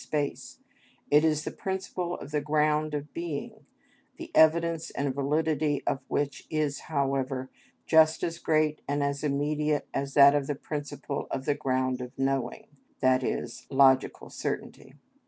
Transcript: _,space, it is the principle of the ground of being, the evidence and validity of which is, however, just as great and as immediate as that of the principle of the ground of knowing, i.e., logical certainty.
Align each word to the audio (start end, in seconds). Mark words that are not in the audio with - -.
_,space, 0.03 0.57
it 1.11 1.23
is 1.23 1.43
the 1.43 1.51
principle 1.51 2.15
of 2.15 2.31
the 2.31 2.41
ground 2.41 2.95
of 2.95 3.13
being, 3.13 3.67
the 4.17 4.31
evidence 4.33 4.89
and 4.89 5.13
validity 5.13 5.83
of 5.85 5.99
which 6.07 6.47
is, 6.49 6.79
however, 6.89 7.51
just 7.85 8.23
as 8.23 8.39
great 8.39 8.81
and 8.87 9.03
as 9.03 9.23
immediate 9.23 9.87
as 9.93 10.15
that 10.15 10.33
of 10.33 10.47
the 10.47 10.55
principle 10.55 11.27
of 11.29 11.45
the 11.45 11.53
ground 11.53 12.01
of 12.01 12.17
knowing, 12.17 12.65
i.e., 13.03 13.45
logical 13.69 14.31
certainty. 14.31 14.95